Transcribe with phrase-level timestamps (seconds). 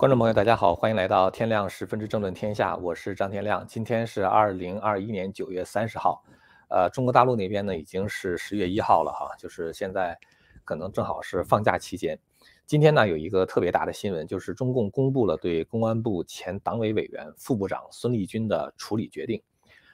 [0.00, 3.66] 观众朋友，大家好，欢迎来到天亮十分之政论天下，我是张天亮。
[3.66, 6.24] 今天是二零二一年九月三十号，
[6.70, 10.18] 呃，中国大陆那边呢已经是十月一号了哈，就是现在
[10.64, 12.18] 可能正好是放假期间。
[12.64, 19.42] 今天呢有一个特别大的新闻，就是中共公布了对公安部前党委委员、副部长孙立军的处理决定。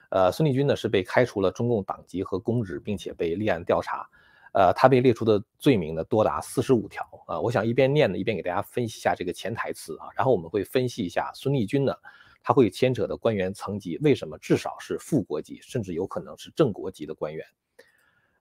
[0.09, 4.07] 呃，孙立军呢是被开除了中共党籍和公职，并且被立案调查。
[4.53, 7.39] 呃，他被列出的罪名呢多达四十五条啊！
[7.39, 11.93] 我想一边念呢，一边给大家分析一下这个潜台词啊，然后我们会分析一下孙立军呢，
[12.41, 17.45] 他会牵扯的官员层级为什么至少是副国级，甚至有可能是正国级的官员。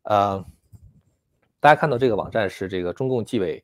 [0.05, 0.43] 呃，
[1.61, 3.63] 大家看到这个网站是这个中共纪委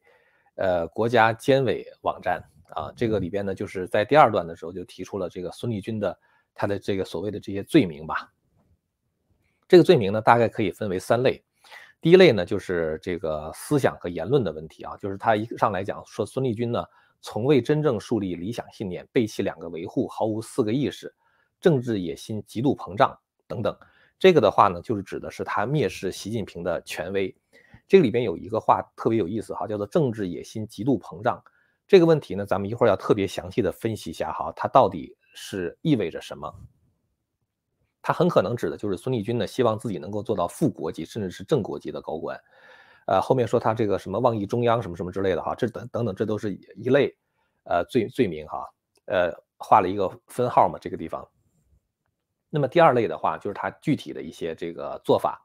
[0.57, 2.43] 呃国家监委网站
[2.75, 6.19] 啊，这个里边呢就是在第二段的时候就提出了这个孙立军的
[6.53, 8.31] 他的这个所谓的这些罪名吧。
[9.69, 11.43] 这个罪名呢大概可以分为三类。
[12.03, 16.85] 第一类呢，就是这个思想和言论的问题啊，就是他一上来讲说孙立军呢，
[17.21, 21.15] 从未真正树立理想信念，背弃两个维护，毫无四个意识，
[21.61, 23.73] 政治野心极度膨胀等等。
[24.19, 27.33] 这个的话呢，就是指的是他蔑视习近平的权威。
[27.87, 31.41] 这个里边有一个话特别有意思哈，叫做政治野心极度膨胀。
[31.87, 36.53] 这个问题呢，咱们一会儿要特别详细的分析一下哈，它到底是意味着什么。
[38.03, 42.39] 他很可能指的就是孙立军呢，希望自己能够做到副国级，甚至是正国级的高官。
[43.07, 47.17] 呃，后面说他这个什么妄议中央什么什么之类的哈，这等等等，这都是一类
[47.65, 48.69] 呃罪罪名哈。
[49.07, 51.27] 呃，画了一个分号嘛，这个地方。
[52.51, 55.41] 那么第二类的话，就是他具体的一些这个做法。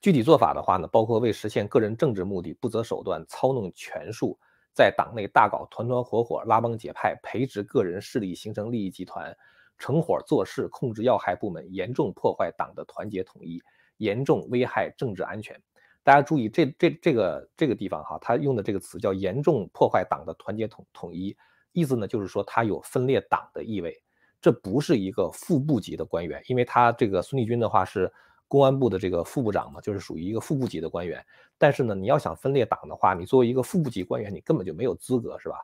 [0.00, 4.38] 具体做法的话呢，包括为实现个人政治目的不择手段，操弄权术，
[4.74, 9.36] 在党内大搞团团伙伙、拉帮结派，培植个人势力，形成利益集团。
[9.78, 13.62] 成伙做事，控制要害部门，严重破坏党的团结统一，
[13.98, 15.60] 严重危害政治安全。
[16.02, 21.36] 大家注意，这这这个这个地方哈，他用的这个词叫严重破坏党的团结统统一，
[21.72, 24.00] 意思呢就是说他有分裂党的意味。
[24.40, 28.12] 这不是一个副部级的官员，因为他这个孙立军的话是
[28.46, 31.24] 公安部的这个副部长嘛，就是属于一个副部级的官员。
[31.58, 35.56] 但是呢，你要想分裂党的话，你作为一个副部级官员，你根本就没有资格，是吧？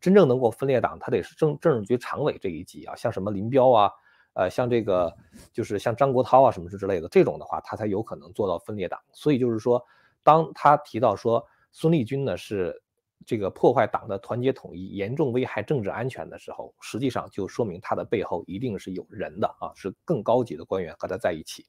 [0.00, 3.90] 真正能够分裂党，他得是政政治局常委这一级啊，像什么林彪啊，
[4.32, 5.14] 呃，像这个
[5.52, 8.98] 就是像张国焘啊什么之之类的这种的话，他才有可能做到分裂党。
[9.12, 9.84] 所以就是说，
[10.22, 12.82] 当他提到说孙立军呢是
[13.26, 21.66] 这个破坏党的团结统一，严重危害政治安全的时候，实际上就说明他的背后一定是有人的啊，是更高级的官员和他在一起。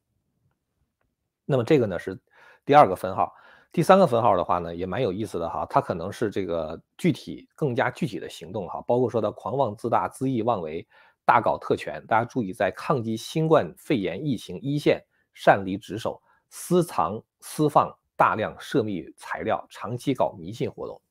[1.46, 2.18] 那么这个呢是
[2.64, 3.34] 第二个分号。
[3.72, 10.86] 第三个分号的话呢，也蛮有意思的哈，它可能是这个具体更加具体的行动哈，包括说他狂妄自大、恣意妄为、
[11.24, 12.06] 大搞特权。
[12.06, 15.02] 大家注意，在抗击新冠肺炎疫情一线
[15.34, 21.02] 擅离职守，私藏私放大量涉密材料，长期搞迷信活动。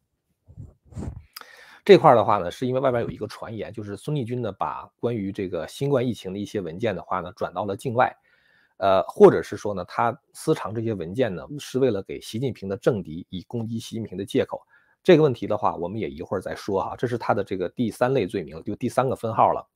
[1.82, 8.14] 这块的话呢，是因为外边有一个传言，就是孙立军呢把关于这个新冠疫情的一些文件的话呢转到了境外。
[8.80, 14.62] 呃，或者是说呢，他私藏这些文件呢，是为了给习近平的政敌以攻击习近平的借口。
[15.02, 16.96] 这个问题的话，我们也一会儿再说哈。
[16.96, 19.68] 这是他的这个第三类罪名，就第三个分号了。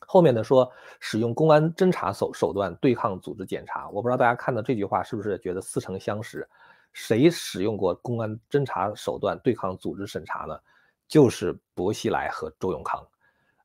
[0.00, 0.68] 后面呢说
[0.98, 6.48] 使用公安侦查手手段对抗组织检查，我不知道大家看到这句话是不是觉得似曾相识？
[6.92, 10.58] 谁使用过公安侦查手段对抗组织审查呢？
[11.06, 13.06] 就是薄熙来和周永康。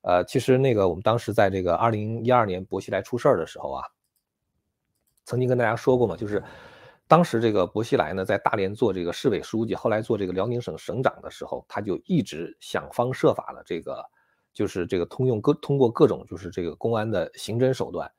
[0.01, 3.83] 呃，其实那个我们当时在这个二零一二年薄熙来出事儿的时候啊。
[5.25, 6.43] 曾经跟大家说过嘛，就是
[7.07, 14.03] 当时这个薄熙来呢，在大连做这个市委书记，后来做这个辽宁省省长的时候，他就一直想方设法的这个，
[14.53, 18.11] 就是这个通用各通过各种就是这个公安的刑侦手段，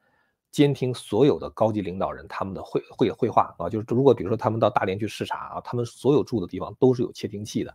[0.50, 7.75] 监听所有的高级领导人他们的会会会话啊，就是如果比如说他们到大连去视察啊，他们所有住的地方都是有窃听器的。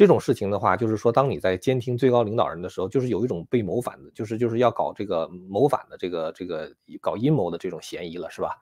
[0.00, 8.56] 这种事情的话，就是说，当你在监听最高领导人的时候，就是有一种被谋反的，就是就是要搞这个谋反的这个这个搞阴谋的这种嫌疑了，是吧？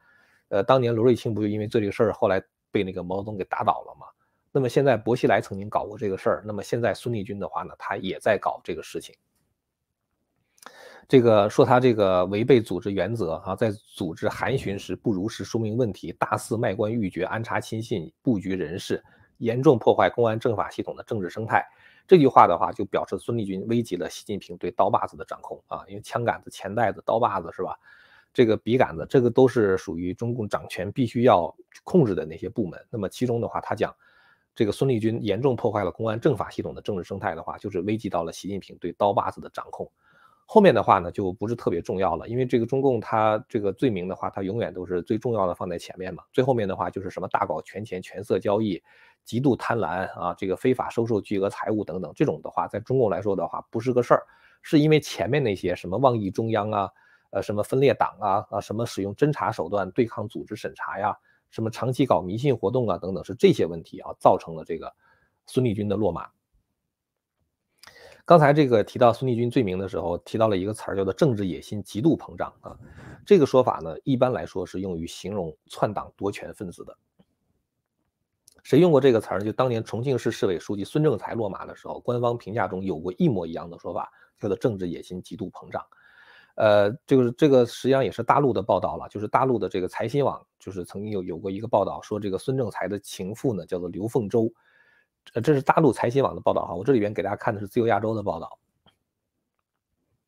[0.49, 4.07] 呃，当年罗瑞卿不就因为这个事儿，后来被那个毛泽东给打倒了吗？
[4.51, 9.15] 那么现在薄熙来曾经搞过这个事儿，那么现在孙立军的话呢，他也在搞这个事情。
[11.07, 19.01] 这个说他这个违背组织原则啊，在组织函询时不如实说明问题，大肆卖官鬻爵，安插亲信，布局人事。
[19.39, 21.67] 严重破坏公安政法系统的政治生态，
[22.07, 27.79] 这句话的话就表示孙立军危及了习近平对刀把子的掌控啊，因为枪杆子、钱袋子、刀把子是吧？
[28.35, 31.53] 这个笔杆子，这个都是属于中共掌权必须要
[31.83, 32.79] 控制的那些部门。
[32.91, 33.93] 那么其中的话，他讲
[34.55, 39.91] 这个孙立军严重破坏了公安政法系统的政治生态的话，就是危及到了习近平对刀把子的掌控。
[40.45, 46.23] 后面的话呢，就不是特别重要了，因为这个中共他这个罪名的话，他永远都是最重要的放在前面嘛。
[46.33, 48.83] 最后面的话就是什么大搞权钱、权色交易。
[49.29, 54.23] 极度贪婪啊，这个非法收受巨额财物等等，这种的话，在中共来说的话，不是个事儿，
[54.63, 56.91] 是因为前面那些什么妄议中央啊，
[57.29, 61.15] 呃，什么分裂党啊，啊，什么使用侦查手段对抗组织审查呀，
[61.51, 64.91] 什么长期搞迷信活动啊等等，是这些问题啊，造成了这个
[65.47, 66.27] 孙立军的落马。
[68.25, 72.75] 刚才这个提到孙立军罪名的时候，提到了一个词儿，叫做政治野心极度膨胀啊。
[73.27, 76.97] 这个说法呢，一般来说是用于形容篡党夺权分子的。
[78.69, 79.43] 谁用过这个词儿？
[79.43, 85.83] 就当年重庆市市委书记孙政才落马的时候，官方评价中有过一模一样的说法，叫做政治野心极度膨胀。
[86.57, 94.53] 呃，这个这个实际上也是大陆的报道了，就是大陆的这个财新网，就是曾经有有过一个报道说，这个孙政才的情妇呢，叫做刘凤洲。
[95.33, 98.59] 呃，这是大陆财新网的报道哈，我这里边给大家看的是自由亚洲的报道，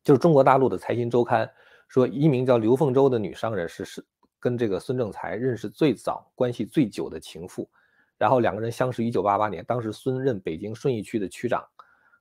[0.03, 1.47] 就是中国大陆的财新周刊
[1.87, 4.03] 说，一名叫刘凤洲的女商人是是
[4.39, 7.69] 跟这个孙政才认识最早、关系最久的情妇，
[8.21, 11.65] 然后两个人相识一九八八年，当时孙任北京顺义区的区长，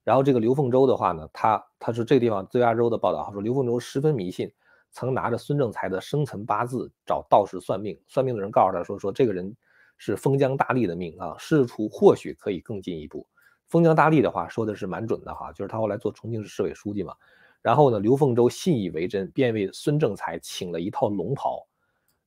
[0.02, 4.50] 然后这个刘凤洲的话呢，他他说这个地方自由亚洲的报道说刘凤洲十分迷信，
[4.92, 9.54] 曾拿着孙政才的生辰八字找道士算命，算命的人告诉他说说这个人。
[10.02, 13.26] 是封疆大吏的命啊，仕途或许可以更进一步。
[13.68, 17.14] 封疆大吏的话说的是蛮准的哈，就是他后来做重庆市市委书记嘛。
[17.60, 21.66] 然后呢，刘凤洲信以为真，便为孙政才请了一套龙袍。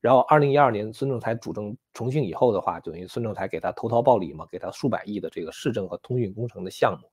[0.04, 7.08] 然后二零一二年孙政才主政重庆以后的话，等于孙政才给他投桃报李嘛，给他数百亿的这个市政和通讯工程的项目。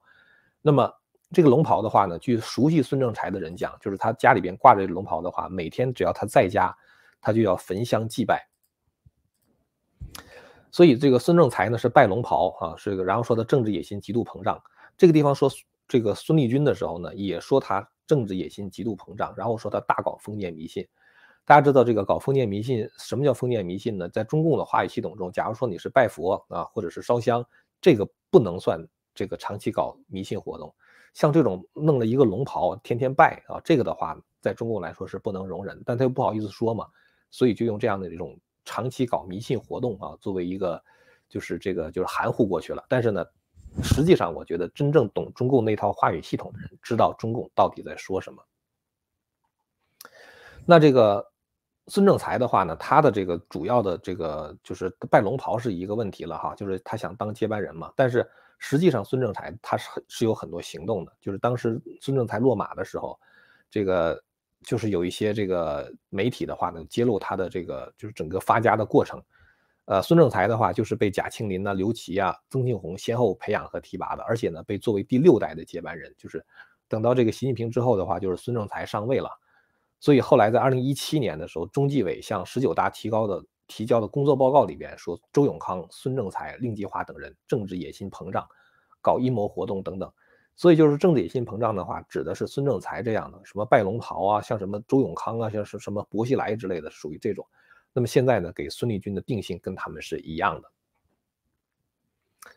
[0.61, 0.93] 那么
[1.31, 6.77] 这个龙袍的话呢，据熟悉孙政才的人讲，就是他家里边挂着龙袍的话，每天只要他在家，
[7.21, 8.45] 他就要焚香祭拜。
[10.73, 14.61] 所以这个孙政才呢是拜龙袍啊，是，然后说他政治野心极度膨胀。
[14.99, 15.49] 这个地方说
[15.87, 20.85] 这个孙立军的时候呢，也说他政治野心极度膨胀，然后说他大搞封建迷信。
[21.51, 24.09] 大家知道这个搞封建迷信，什么叫封建迷信呢？
[24.09, 27.45] 在中共的话语系统中，假如说你是拜佛啊，或者是烧香，
[27.81, 28.81] 这个不能算
[29.17, 30.73] 这个长期搞迷信活动。
[31.13, 36.87] 像这种弄了一个龙袍，天天拜啊，这个的话，在中共来说是不能容忍，但他又不好意思说嘛，
[37.33, 38.39] 所以就用这样的这种。
[38.65, 40.81] 长期搞迷信活动啊，作为一个，
[41.29, 42.85] 就是这个就是含糊过去了。
[42.89, 43.27] 但是呢，
[43.83, 48.41] 实际上我觉得真正懂中共那套话语系统的人，知道中共到底在说什么。
[50.65, 51.30] 那这个
[51.91, 57.93] 孙正才的话呢，他的这个主要的这个就是拜龙袍是一个问题了哈，就是他想当接班人嘛。
[57.95, 58.27] 但是
[58.59, 63.21] 实际上孙正才他是是有很多行动的，就是当时孙正才落马的时候，
[63.69, 64.19] 这个。
[64.63, 69.19] 就是有一些这个媒体的话呢，揭露他的这个就是整个发家的过程。
[69.87, 76.15] 呃，孙正才的话就是被贾庆林呐、刘琦啊、曾庆红先后培养和提拔的，而且呢被作为第六代的接班人。
[76.19, 76.45] 就是
[76.89, 79.31] 等到这个习近平之后的话，就是孙正才上位了。
[80.01, 88.45] 所以后来在二零一七年的时候，中纪委向十九大提高的提交的工作报告里边说，周永康、孙政才、令计划等人政治野心膨胀，
[89.01, 90.11] 搞阴谋活动等等。
[90.57, 97.47] 所以就是政治野心膨胀的话，指的是孙政才这样的，什么拜龙袍啊，像什么周永康啊，像是什么薄熙来之类的，属于这种。
[97.93, 100.71] 那么现在呢，给孙立军的定性跟他们是一样的。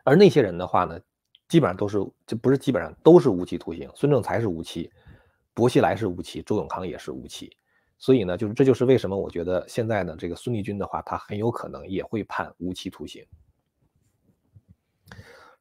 [0.04, 1.00] 而那些人的话呢，
[1.48, 3.90] 基本上都是，这不是基本上都是无期徒刑。
[3.96, 4.92] 孙政才是无期，
[5.54, 7.56] 薄熙来是无期，周永康也是无期。
[8.00, 13.26] 所以呢，就是这就是为什么我觉得现在呢，这个孙立军的话，他很有可能也会判无期徒刑。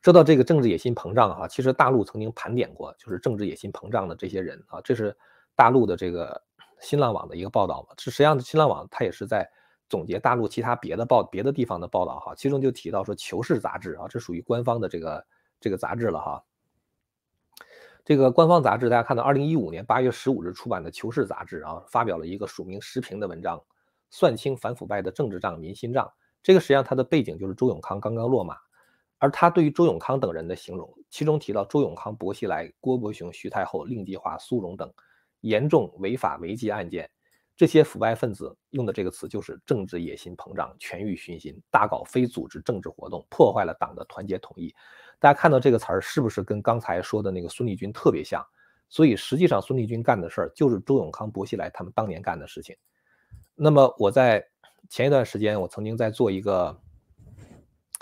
[0.01, 5.17] 说到这个政治野心膨胀哈，其实大陆曾经盘点过，就是政治野心膨胀的这些人啊，这是
[5.55, 6.43] 大陆的这个
[6.81, 7.95] 新浪网的一个报道嘛。
[7.97, 9.49] 这实际上新浪网它也是在
[9.89, 15.27] 总结大陆其他别的报别的地方的报道哈，其中就提到说《求是》杂志啊，这属于官方的这个
[15.61, 16.43] 这个杂志了哈。
[18.05, 23.63] 这个官方杂志大家看到，二零一五年八月十五日出版的《求是》杂志啊，发表了一个署名时评的文章，
[24.11, 26.13] 算清反腐败的政治账、民心账。
[26.43, 28.57] 这个实际上它的背景就是周永康刚刚落马。
[29.19, 34.93] 而他对于周永康等人的形容，其中提到周永康、薄熙来、郭伯雄、徐太后、令计划、苏荣等
[35.43, 37.09] 严重违法违纪案件，
[37.57, 44.75] 这些腐败分子用的这个词就是政治野心膨胀、权欲熏心，大搞非组织政治活动，破坏了党的团结统一。
[45.19, 48.45] 大家看到这个词儿是不是跟刚才说的那个孙立军特别像？
[48.89, 52.77] 所以实际上孙立军干的事儿就是周永康、薄熙来他们当年干的事情。
[53.55, 54.47] 那么我在
[54.89, 56.79] 前一段时间，我曾经在做一个。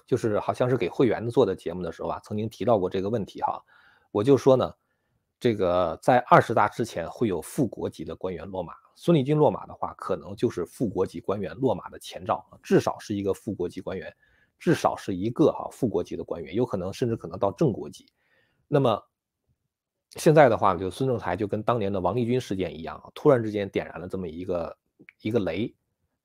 [0.06, 3.62] 就是好像是给会员做的节目的时候啊，曾经提到过这个问题哈，
[4.10, 4.74] 我就说呢，
[5.38, 14.14] 这个在二十大之前会有副国级的官员落马，孙立军落马的话，可能就是副国级官员落马的前兆，至少是一个副国级官员，
[14.58, 18.04] 至少是一个哈副国级的官员，有可能甚至可能到正国级。
[18.68, 19.02] 那么
[20.16, 24.76] 现在的话，就孙政才就跟当年的王立军事件一样，突然之间点燃了这么一个
[25.22, 25.74] 一个雷，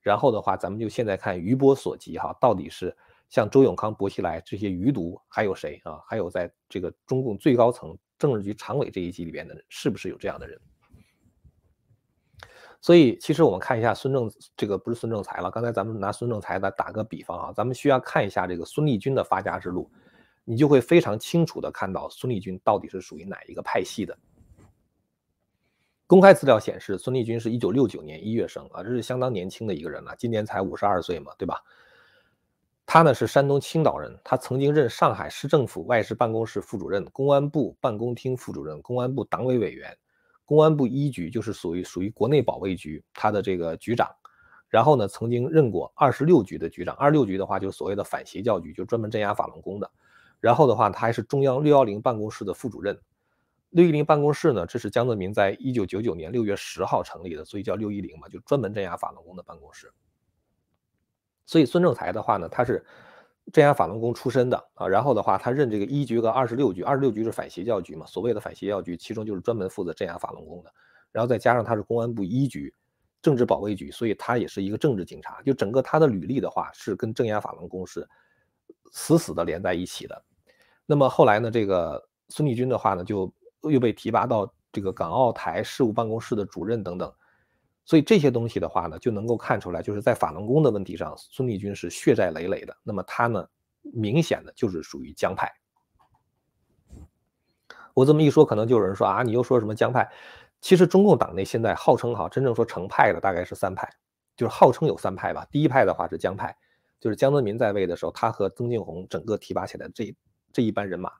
[0.01, 2.93] 然后的话，咱们就现在看余波所及哈，到底是。
[3.27, 5.99] 像周永康、薄熙来这些余毒，还有谁啊？
[6.05, 10.61] 还有在这个中共最高层政治局常委这一级里边的人，是不是有这样的人？
[12.85, 15.49] 所以，其实我们看一下孙政，这个不是孙政才了。
[15.49, 19.89] 刚才咱们拿孙政才来打个比方啊，咱们需要看一下这个孙立军的发家之路，
[20.43, 24.15] 你就会非常清楚的看到孙立军到底是属于哪一个派系的。
[26.05, 31.59] 公开资料显示，孙立军是一九六九年一月生啊，这是相当年轻的一个人了，今年才五十二岁嘛，对吧？
[32.85, 39.97] 他呢是山东青岛人，他曾经任上海市政府外事办公室副主任、公安部办公厅副主任、公安部党委委员。
[40.45, 44.09] 公安部一局就是属于属于国内保卫局，他的这个局长，
[44.69, 46.95] 然后呢，曾经任过二十六局的局长。
[46.95, 49.91] 二六局的话，就是所谓的反邪教局，就专门镇压法轮功的。
[50.39, 52.99] 然后的话，他还是中央六幺零办公室的副主任。
[53.71, 59.91] 六一零办公室呢，这是江泽民在一九九九年六月十号成立的，所以叫六一零嘛，就专门镇压法轮功的办公室。
[61.45, 62.85] 所以孙政才的话呢，他是。
[63.53, 70.73] 镇压法轮功出身的啊，然后的话，他任这个一局和二十六局，二十六局是反邪教局嘛，所谓的反邪教局，其中就是专门负责镇压法轮功的。
[71.11, 72.73] 然后再加上他是公安部一局
[73.21, 75.41] 政治保卫局，所以他也是一个政治警察。
[75.43, 78.07] 就整个他的履历的话，是跟镇压法轮功是
[78.91, 80.23] 死死的连在一起的。
[80.85, 87.13] 那么后来呢，这个孙立军的话呢，就又被提拔到这个港澳台事务办公室的主任等等。
[87.85, 92.75] 所以这些东西的话呢，就能够看出来，就是在法轮功的问题上，孙立军是血债累累的。
[92.83, 93.47] 那么他呢，
[93.93, 95.51] 明显的就是属于江派。
[97.93, 100.11] 我这么一说，可能就有人说啊，你又说什么江派？
[100.61, 103.87] 其实中共党内现在号称哈，真正说成派的大概是三派，
[104.35, 105.47] 就是号称有三派吧。
[105.51, 106.57] 第一派的话是江派，
[106.99, 110.15] 就是江泽民在位的时候，他和曾庆红整个提拔起来这
[110.51, 111.11] 这一班人马，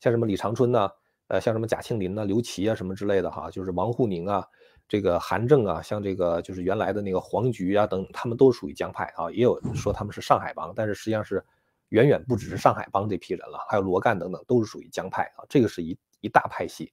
[0.00, 0.88] 像什么李长春呢，
[1.28, 4.46] 呃，像什么贾庆林呢、刘琦啊什么之类的哈，就是王沪宁啊。
[4.88, 11.44] 这个韩正啊，像这个就是原来的那个黄菊啊等，他们都属于江派啊，也有说他们是上海帮，但是实际上是
[11.88, 16.92] 远远不只是上海帮这批人了，还有罗干等等都是属于江派啊，这个是一一大派系。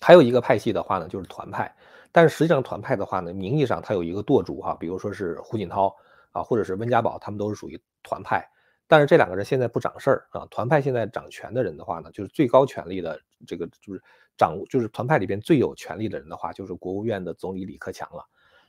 [0.00, 1.74] 还有一个派系的话呢，就是团派，
[2.12, 5.94] 但是实际上团派的话呢，名义上它有一个舵主哈，比如说是胡锦涛
[6.32, 8.48] 啊，或者是温家宝，他们都是属于团派。
[8.88, 14.02] 但是这两个人现在不掌事儿啊，团派现在掌权的人的话呢，就是最高权力的这个就是
[14.36, 18.24] 掌就是团派里边最有权力的人的话，就是国务院的总理李克强了。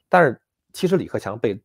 [0.09, 0.41] 但是
[0.73, 1.61] 其实李克强被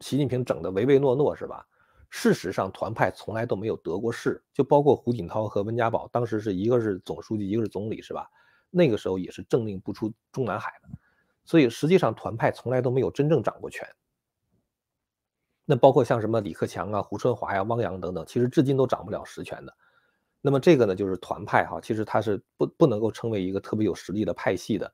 [0.00, 1.66] 习近平整的唯唯诺诺是吧？
[2.08, 8.28] 事实上团派从来都没有得过势，就包括胡锦涛和温家宝，当时是一个是总书记，一个是总理是吧？
[8.70, 10.88] 那个时候也是政令不出中南海的，
[11.44, 13.86] 所以实际上团派从来都没有真正掌过权。
[15.70, 19.72] 那包括像什么李克强啊、胡春华呀、汪洋等等，其实至今都掌不了实权的。
[20.40, 24.92] 那么这个呢，就是团派哈，其实它是不不能够称为一个特别有实力的派系的。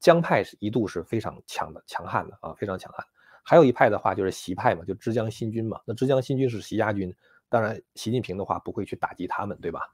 [0.00, 3.04] 江派是一度是非常强的、强悍的啊，非常强悍。
[3.42, 5.78] 还有一派的话就是习派嘛，就浙江新军嘛。
[5.84, 7.14] 那浙江新军是习家军，
[7.50, 9.92] 当然习近平的话不会去打击他们，对吧？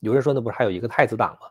[0.00, 1.46] 有人说那不是还有一个太子党吗？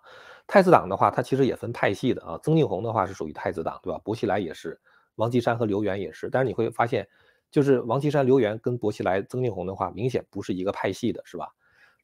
[0.45, 2.39] 太子党的话，它其实也分派系的啊。
[2.43, 3.99] 曾庆红的话是属于太子党，对吧？
[4.03, 4.79] 薄熙来也是，
[5.15, 6.29] 王岐山和刘源也是。
[6.29, 7.09] 但是你会发现。
[7.51, 11.49] 就是王岐山、刘源跟薄熙来、曾庆红的话，明显不是一个派系的，是吧？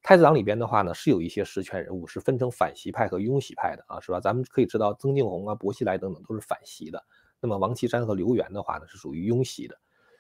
[0.01, 4.19] 太子党里边的话呢，是有一些实权人物，是分成反习派和拥习派的啊，是吧？
[4.19, 7.03] 咱们可以知道，曾庆红啊、薄熙来等等都是反习的，
[7.39, 9.75] 那么王岐山和刘源的话呢，是属于拥习的。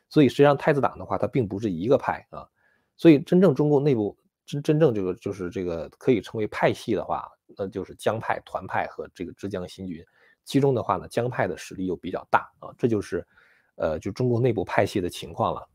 [0.09, 2.47] 所以实际上太子党的话，它并不是一个派啊。
[2.95, 7.27] 所以真正中共内部真真正这个就是这个可以称为派系的话，
[7.57, 10.03] 那就是江派、团派和这个浙江新军。
[10.45, 13.25] 其中的话呢，江派的实力又比较大啊，这就是。
[13.75, 15.67] 呃，就中国内部派系的情况了，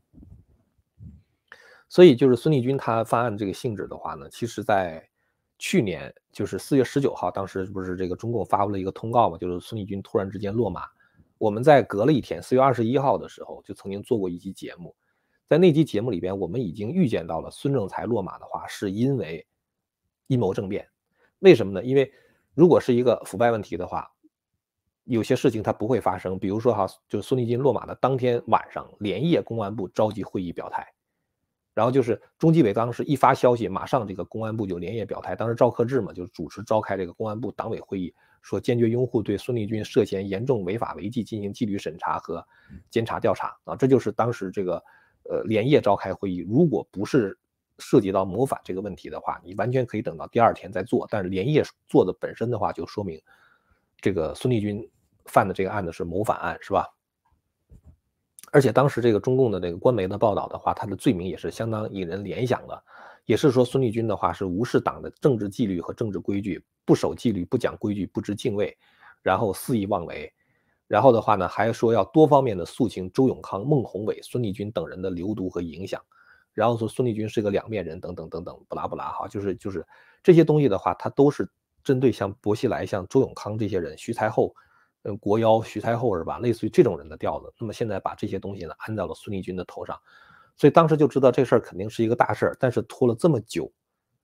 [1.87, 5.07] 所以就是孙立军他犯案这个性质的话呢，其实在
[5.59, 10.87] 去年就是四月十九号，当时不是这个中共发布了一个通告嘛，就是孙立军突然之间落马。
[11.37, 14.95] 我们在隔了一天，四月二十一号的时候，就曾经做过一期节目，
[15.47, 19.45] 在那期节目里边，我们已经预见到了孙政才落马的话，是因为
[20.25, 20.87] 阴谋政变。
[21.37, 21.83] 为什么呢？
[21.83, 22.11] 因为
[22.55, 24.11] 如果是一个腐败问题的话。
[25.05, 30.87] 有些事情它不会发生，比如说哈，就是孙立军落马的当天晚上，连夜公安部召集会议表态，
[31.73, 35.35] 然后就是中纪委当时一发消息，马上这个公安部就连夜表态。
[35.35, 42.45] 当时赵克志嘛，就主持召开这个公安部党委会议，说坚决拥护对孙立军涉嫌严重违法违纪进行纪律审查和
[42.89, 44.83] 监察调查啊，这就是当时这个
[45.23, 46.45] 呃连夜召开会议。
[46.47, 47.37] 如果不是
[47.79, 53.19] 涉及到谋反这个问题的话，你完全可以等到第二天再做，但是连夜做的本身的话，就说明。
[54.01, 54.89] 这个孙立军
[55.25, 56.87] 犯的这个案子是谋反案，是吧？
[58.51, 62.83] 而且当时这个中共的这个官媒的报道的话，他的罪名也是相当引人联想的，
[63.23, 68.77] 也是说孙立军的话是无视党的政治纪律和政治规矩，不守纪律，不讲规矩，不知敬畏，
[69.21, 70.33] 然后肆意妄为，
[70.87, 76.01] 然后的话呢，还说要多方面的肃清周永康、孟宏伟、孙立军等人的流毒和影响，
[76.53, 79.87] 然后说孙立军是个两面人等等等等，不拉不拉哈，就是就是
[80.21, 81.49] 这些东西的话，他都是
[81.83, 84.53] 针对像薄熙来、像周永康这些人，徐才厚，
[85.03, 86.39] 嗯，国妖徐才厚是吧？
[86.39, 87.53] 类似于这种人的调子。
[87.59, 89.99] 那么现在把这些东西呢安到了孙立军的头上，
[90.57, 93.71] 所以当时就知道这事儿肯定是一个大事儿，但是拖了这么久。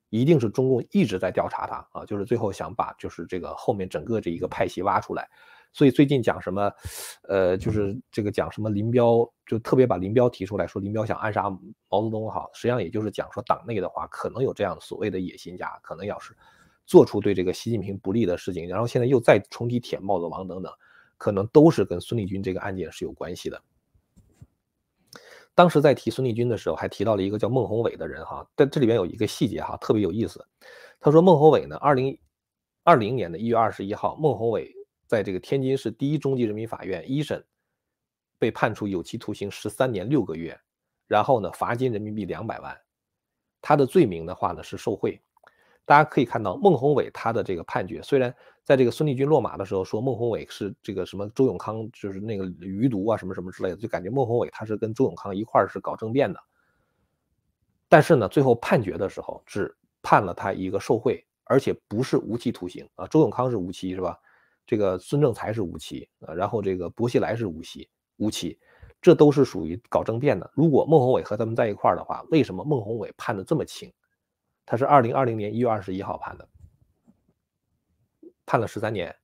[0.10, 5.28] 一定是中共一直在调查他啊，就是最后想把就是这个后面整个这一个派系挖出来，
[5.74, 6.72] 所以最近讲什么，
[7.24, 11.50] 呃，就是这个讲什么林彪，就特别把林彪提出来说林彪想暗杀
[11.90, 16.34] 毛泽东哈，实际上也就是讲说党内的话可能有这样所谓的野心家，可能要是
[16.88, 20.74] 做出对这个习近平不利的事情，然后现在又再重提舔帽子王等等，
[21.18, 23.62] 可能都是跟孙立军这个案件是有关系的。
[25.54, 30.44] 当时在提孙立军的时候，还提到了一个叫孟宏伟的人哈，但这里边有一个细节哈，特别有意思。
[31.00, 32.18] 他说孟宏伟呢，二零
[32.84, 34.74] 二零年的一月二十一号，孟宏伟
[35.08, 37.44] 在这个天津市第一中级人民法院一审
[38.40, 40.58] 被判处有期徒刑十三年六个月，
[41.06, 42.80] 然后呢罚金人民币两百万。
[43.62, 45.20] 他的罪名的话呢是受贿。
[45.88, 56.38] 大家可以看到孟宏伟他的这个判决，虽然在这个孙立军落马的时候说孟宏伟是这个什么周永康就是那个余毒啊什么什么之类的，就感觉孟宏伟他是跟周永康一块儿是搞政变的。
[57.88, 63.08] 但是呢，最后判决的时候只判了他一个受贿，而且不是无期徒刑啊。
[63.08, 64.20] 周永康是无期是吧？
[64.66, 68.60] 这个孙政才是无期啊，然后这个薄熙来是无期，无期，
[69.02, 70.52] 这都是属于搞政变的。
[70.54, 73.90] 如果孟宏伟和他们在一块儿的话，为什么孟宏伟判的这么轻？
[74.70, 76.48] 他是二零二零年一月二十一号判的，
[78.46, 79.16] 判了十三年，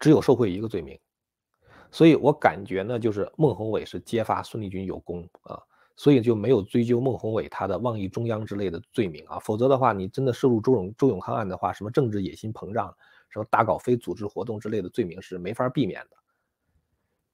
[0.00, 0.98] 只有受贿一个罪名，
[1.90, 5.60] 所以我感觉呢，就是孟宏伟是揭发孙立军有功啊，
[5.94, 12.96] 所以就没有追究孟宏伟他的妄议中央之类的罪名啊，否则的话，你真的涉入周永周永康案的话，什么政治野心膨胀，
[13.28, 16.16] 什么大搞非组织活动之类的罪名是没法避免的。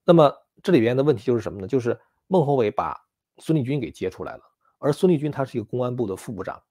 [0.05, 1.69] 那么这里边的问题就是什么呢？
[1.69, 1.97] 就是
[2.27, 3.01] 孟宏伟把
[3.37, 4.43] 孙立军给揭出来了。
[4.79, 6.63] 而孙立军他是一个公安部的副部长，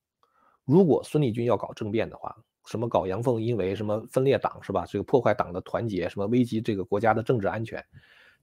[0.65, 2.35] 如果孙立军要搞政变的话，
[2.65, 4.85] 什么搞阳奉阴违，什么分裂党是吧？
[4.85, 7.85] 这个破坏党的团结，什么危及这个国家的政治安全，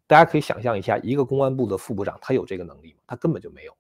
[0.07, 3.01] 大家可以想象一下，一个公安部的副部长，他有这个能力吗？
[3.07, 3.77] 他根本就没有。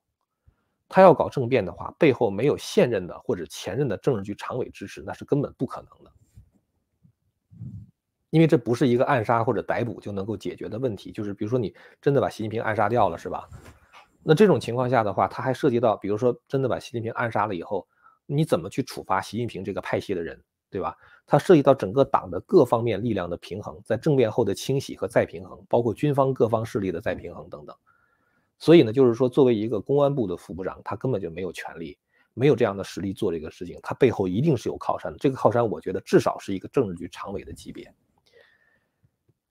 [0.86, 6.12] 他要搞政变的话，背后没有现任的或者前任的政治局常委支持，那是根本不可能的。
[8.30, 13.48] 因为这不是一个暗杀或者逮捕就能够解决的问题，就是比如说你真的把习近平暗杀掉了，是吧？
[14.24, 17.86] 那这种情况下的话，他还涉及到，比如说真的把习近平暗杀了以后，
[18.26, 20.96] 你怎么去处罚习近平这个派系的人，对吧？
[21.26, 27.76] 它涉及到整个党的各方面力量的平衡，在政变后的清洗和再平衡，包括军方各方势力的再平衡等等。
[28.58, 31.98] 所以呢，就是说，作为一个公安部的副部长，他根本就没有权利，
[32.32, 35.18] 没有这样的实力做这个事情，他背后一定是有靠山的。
[35.18, 37.92] 这个靠山，我觉得至少是一个政治局常委的级别。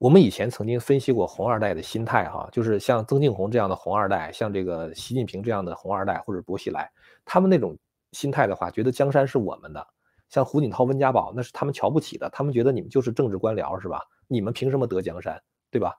[0.03, 6.91] 我们以前曾经分析过红二代的心态，哈，就是像曾庆红这样的红二代，像这个习近平这样的红二代，或者薄熙来，
[7.23, 7.73] 他们那种
[8.11, 9.87] 心态的话，觉得江山是我们的。
[10.27, 14.01] 像胡锦涛、温家宝，那是他们瞧不起的，他们觉得你们就是政治官僚，是吧？
[14.27, 15.95] 你们凭什么得江山，对吧？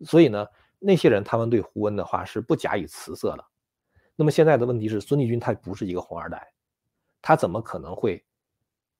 [0.00, 0.44] 所以呢，
[0.80, 3.44] 那些人他们对胡温的话是不假以辞色的。
[4.16, 6.44] 那么现在的问题是，孙立军他不是一个红二代，
[7.22, 8.24] 他怎么可能会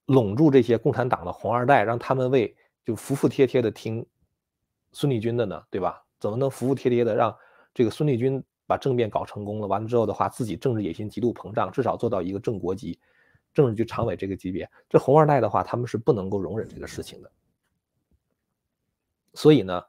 [0.06, 4.06] 笼住这些共产党的红二代，让他们为就服服帖帖的听？
[4.94, 6.02] 孙立军的呢，对吧？
[6.18, 7.37] 怎么能服服帖帖的让
[7.74, 9.66] 这个孙立军把政变搞成功了？
[9.66, 12.98] 完了之后的话，自己政治野心极度膨胀，至少做到一个正国级
[13.52, 14.66] 政治局常委这个级别。
[14.88, 17.30] 这红二代的话，他们是不能够容忍这个事情的。
[19.35, 19.83] 所以呢，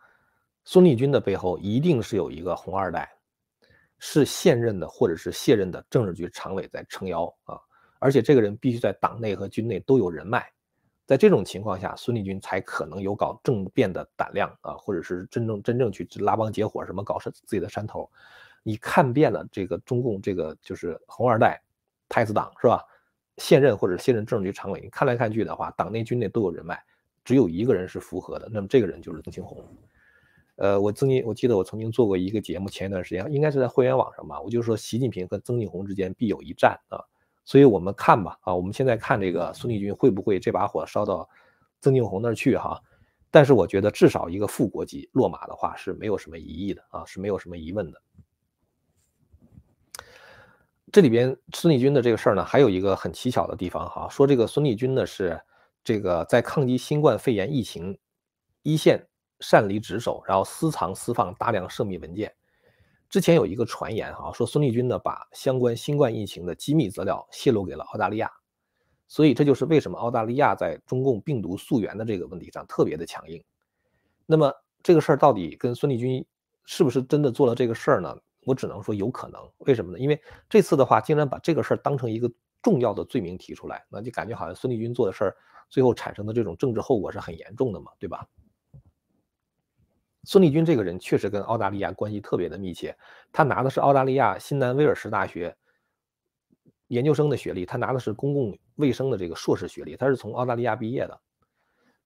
[0.63, 3.09] 孙立军的背后一定是有一个红二代，
[3.99, 7.57] 是现任的或者是卸任的政治局常委在撑腰啊，
[7.99, 10.51] 而且这个人必须在党内和军内都有人脉。
[11.05, 18.09] 在这种情况下，孙立军才可能有搞政变的胆量啊，或者是真正真正去拉帮结伙，什么搞自自己的山头。
[18.63, 21.61] 你看遍了这个中共这个就是红二代、
[22.09, 22.83] 太子党是吧？
[23.37, 26.81] 现任或者现任政治局常委，你看来看去的话，党内军内都有人脉，
[27.23, 29.63] 只有一个人是符合的，那么这个人就是曾庆红。
[30.55, 37.03] 呃，我曾经我记得我曾经做过一个节目，前一段时间应该是在会员网上吧，我就说习近平和曾庆红之间必有一战啊。
[37.45, 41.29] 所以我们看吧，啊，我们现在看这个孙立军会不会这把火烧到
[41.79, 42.81] 曾庆红那儿去哈？
[43.29, 48.01] 但是我觉得至少一个副国级落马的话是没有什么疑义的啊，是没有什么疑问的。
[50.91, 55.39] 这里边孙立军的这个事儿呢，还有一个很蹊跷的地方哈，说这个孙立军呢是
[55.83, 57.97] 这个在抗击新冠肺炎疫情
[58.63, 59.05] 一线
[59.41, 62.33] 擅离职守，然后私藏私放大量涉密文件。
[63.09, 68.31] 之前有一个传言哈，说孙立军呢把相关新冠疫情的机密资料泄露给了澳大利亚，
[69.07, 73.41] 所以这就是为什么澳大利亚在中共病毒溯源的这个问题上特别的强硬。
[74.25, 74.51] 那么
[74.83, 76.25] 这个事儿到底跟孙立军
[76.65, 78.17] 是不是真的做了这个事儿呢？
[78.45, 79.41] 我只能说有可能。
[79.59, 79.99] 为什么呢？
[79.99, 82.29] 因为这次的话，竟然把这个事儿当成一个
[82.61, 85.35] 重要的罪名提出来，那就感觉好像孙立军做的事儿，
[85.69, 88.27] 最后产生的这种政治后果是很严重的嘛，对吧？
[90.25, 92.97] 孙立军这个人确实跟澳大利亚关系特别的密切，
[93.31, 95.55] 他拿的是澳大利亚新南威尔士大学
[96.87, 101.21] 研究生的学历，他拿的是公共卫生的这个硕士学历，他是从澳大利亚毕业的，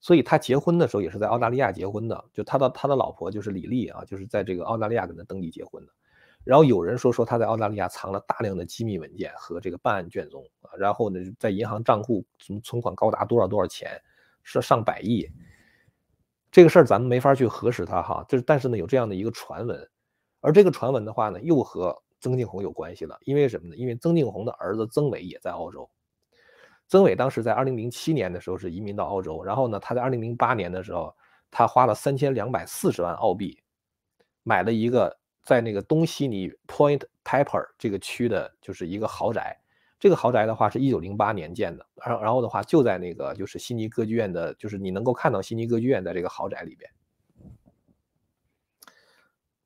[0.00, 5.92] 所以他结婚的时候也是在澳大利亚结婚的，就他的他的老婆就是李丽啊，就是在这个澳大利亚跟他登记结婚的。
[6.44, 14.00] 然后有人说说他在澳大利亚藏了大量的机密文件和这个办案卷宗啊，然后呢在银行账户什么存款高达多少多少钱，
[14.42, 15.26] 是上百亿。
[16.50, 19.88] 这个事儿咱们没法去核实它哈，就是但是呢有这样的一个传闻，
[20.40, 23.76] 而这个传闻的话呢又和曾庆红有关系了，因为什么呢？
[23.76, 25.88] 因为曾庆红的儿子曾伟也在澳洲，
[26.88, 31.14] 曾伟当时在二零零七年的时候是移民到澳洲，然后呢他在二零零八年的时候，
[31.50, 33.62] 他花了三千两百四十万澳币，
[34.42, 39.56] 买了一个在那个东悉尼 Point Taper 这个区的就是一个豪宅。
[40.00, 46.90] 这个豪宅的话是一九零八年建的，然然后的话就在那个就是悉尼歌剧院的，就是你能够看到悉尼歌剧院在这个豪宅里边。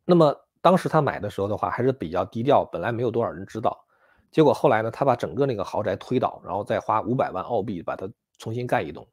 [0.05, 3.87] 那么当时他买的时候的话还是比较低调，本来没有多少人知道。
[4.33, 9.07] 结果后来呢，他把整个那个豪宅推倒，然后再花五百万澳币把它重新盖一栋。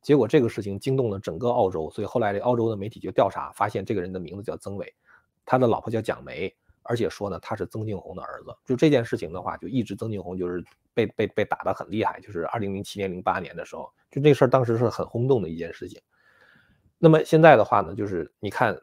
[0.00, 4.94] 结果这个事情惊动了整个澳洲，所以后来这澳洲的媒体就调查，发现这个人的名字叫曾伟，
[5.44, 6.54] 他的老婆叫蒋梅。
[6.84, 8.54] 而且说呢，他是曾庆红的儿子。
[8.64, 10.64] 就这件事情的话，就一直曾庆红就是
[10.94, 12.20] 被被被打得很厉害。
[12.20, 16.00] 就是二零零七年、零八年的时候，就这事儿当时是很轰动的一件事情。
[16.98, 18.78] 那么现在的话呢，就是你看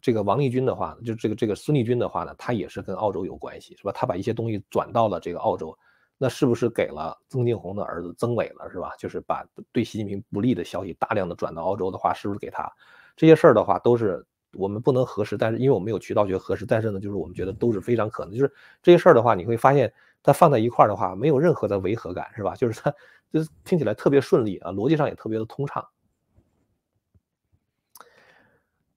[0.00, 3.92] 这个王立军的话，就这个这个孙立军的话呢，他也是跟澳洲有关系，是吧？
[3.92, 5.76] 他把一些东西转到了这个澳洲，
[6.18, 8.92] 那是不是给了曾庆红的儿子曾伟了，是吧？
[8.98, 12.70] 就是把对习近平不利的消息大量的转到澳洲的话，是不是给他？
[13.16, 14.24] 这些事儿的话都是。
[14.54, 18.34] 我们不能核实，但是因为我们有渠道去核实，但是呢，就是我们觉得都是非常可能。
[18.34, 22.54] 就是这些事儿的话，你会发现它放在一块儿的话，没有任何的违和感，是吧？
[22.56, 22.94] 就是它
[23.32, 25.84] 就是听起来特别顺利啊，逻辑上也特别的通畅。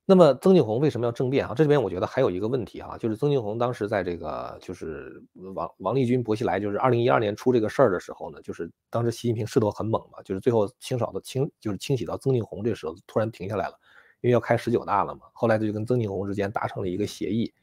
[0.08, 1.56] 那么曾庆红为什么要政变啊？
[1.56, 5.20] 这里边我觉得还有一个问题啊，就是曾庆红当时在这个就是
[5.56, 13.80] 王王立军薄熙来就是二零一二年出这个事儿的时候呢，就是当时习近平势头很猛嘛，就是最后清扫的清就是清洗到曾庆红这时候突然停下来了。
[14.26, 17.54] 因为要开十九大了嘛，后来他就跟曾庆红之间达成了一个协议，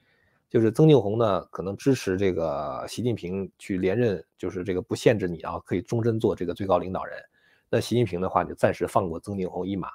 [0.48, 7.18] 就是曾庆红呢可能支持这个习近平去连任，就是这个不限制你啊，可以终身做这个最高领导人。
[7.68, 9.88] 那习近平的话就暂时放过曾庆红一马，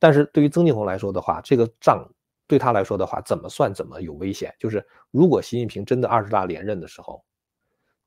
[0.00, 2.04] 但是对于曾庆红来说的话，这个账
[2.48, 4.52] 对他来说的话怎么算怎么有危险。
[4.58, 7.24] 就是如果习近平真的二十大连任的时候，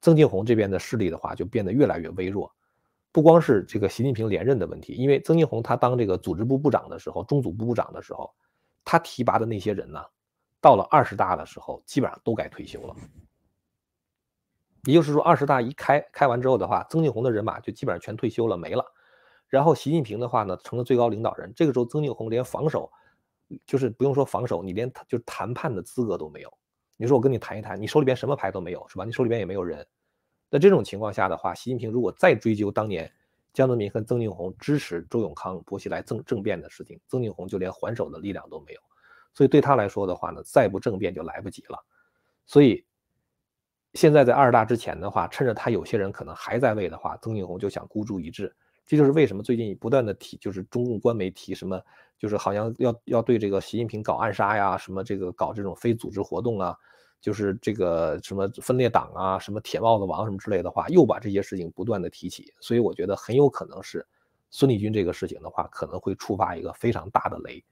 [0.02, 2.54] 曾庆红这边的势力的话就变得越来越微弱。
[3.14, 8.34] 不光是这个习近平连任的问题，因为曾庆红他当这个组织部部长的时候，中组部部长的时候，
[8.84, 10.04] 他提拔的那些人呢，
[10.60, 12.96] 到了二十大的时候，基本上都该退休了。
[14.86, 18.84] 也就是说，二十大一开开完之后的话，曾庆红的人马就基本上全退休了，没了。
[19.48, 21.54] 然后习近平的话呢，成了最高领导人。
[21.56, 22.92] 这个时候，曾庆红连防守，
[23.68, 26.52] 就是不用说防守，你连就谈判的资格都没有。
[26.98, 29.06] 你说我跟你谈一谈，你手里边什么牌都没有，是吧？
[29.06, 29.86] 你手里边也没有人。
[30.54, 33.12] 在这种情况下的话，习近平如果再追究当年
[33.54, 38.80] 江泽民和曾庆红支持周永康、薄熙来政政变的事情，曾庆红就连还手的力量都没有，
[39.34, 41.84] 所以对他来说的话呢，再不政变就来不及了。
[42.46, 42.86] 所以
[43.96, 48.56] 现在在二大之前的话，趁着他有些人可能还在位的话，曾庆红就想孤注一掷。
[48.86, 51.82] 这就是为什么最近不断的提，就是中共官媒提什么，
[52.16, 56.78] 就是好像要要对这个习近平搞暗杀呀，什么这个搞这种非组织活动啊。
[57.24, 64.06] 就是这个什么分裂党啊，什么铁帽子王什么之类的话，又把这些事情不断的提起，所以我觉得很有可能是
[64.52, 67.64] 孙立军这个事情的话，可能会触发一个非常大的雷。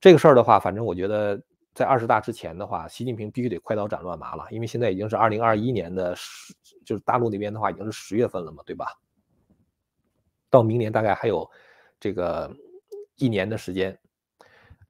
[0.00, 1.42] 这个事儿的话，反正我觉得
[1.74, 8.96] 在二十大之前的话，习近平必须得快刀斩乱麻了，因为现在已经是二零二一年的十，就是大陆那边的话已经是十月份了嘛，对吧？
[10.48, 11.50] 到明年大概还有
[11.98, 12.48] 这个
[13.16, 13.98] 一年的时间。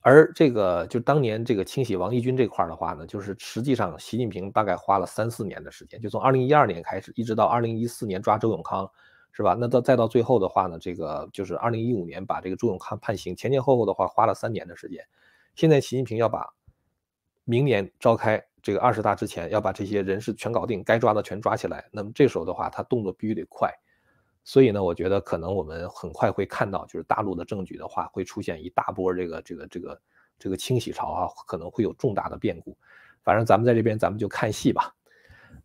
[0.00, 8.88] 而这个就当年这个清洗王立军这块的话呢，就是实际上习近平大概花了三四年的时间，就从二零一二年开始，一直到二零一四年抓周永康，
[9.32, 9.56] 是吧？
[9.58, 15.04] 那到再到最后的话呢，这个就是二零一五年把这个周永康判刑，前前后后的话花了三年的时间。
[15.54, 16.48] 现在习近平要把
[17.44, 23.68] 明年召开这个二十大之前要把这些人事全搞定，该抓的全抓起来，那么这时候的话他动作必须得快。
[24.48, 30.00] 所以呢，我觉得可能我们很快会看到，就是大陆的政局的话，会出现一大波这个这个这个
[30.38, 32.74] 这个清洗潮啊，可能会有重大的变故。
[33.22, 34.94] 反正咱们在这边，咱们就看戏吧。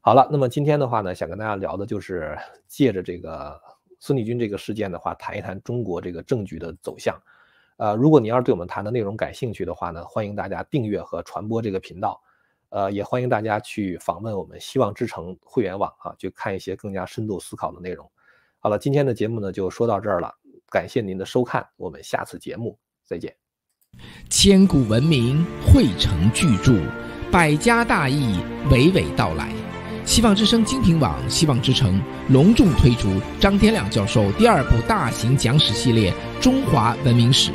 [0.01, 3.57] 好了，那么今天的话呢，想跟大家聊的就是借着这个
[3.99, 7.17] 孙立军这个事件的话，谈一谈中国这个政局的走向。
[7.77, 12.21] 呃，如果你要是对我们谈的内容感兴趣的话呢，欢迎大家订阅和传播这个频道。
[12.67, 18.11] 呃，也欢迎大家去访问我们希望之城会员网啊，去看一些更加深度思考的内容。
[18.63, 20.33] 好了，今天的节目呢就说到这儿了，
[20.69, 23.35] 感谢您的收看，我们下次节目再见。
[24.29, 26.79] 千古文明汇成巨著，
[27.29, 28.37] 百家大义
[28.69, 29.51] 娓娓道来。
[30.05, 36.09] 希望之声精品网、希望之城隆重推出张天亮教授第二部大型讲史系列
[36.41, 37.51] 《中华文明史》，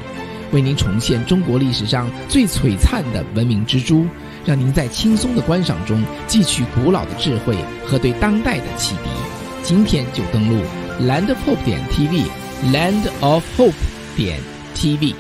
[0.53, 4.05] 为您重现中国历史上最璀璨的文明之珠，
[4.45, 9.09] 让您在轻松的观赏中汲取古老的智慧和对当代的启迪。
[9.63, 10.63] 今天就登录
[11.01, 13.75] landofhope 点 tv，land of hope
[14.17, 14.41] 点
[14.75, 15.15] tv。